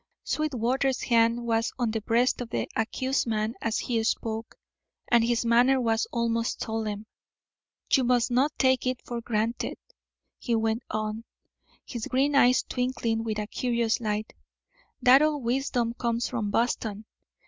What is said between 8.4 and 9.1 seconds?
take it